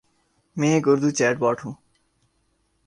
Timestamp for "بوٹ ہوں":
1.39-1.73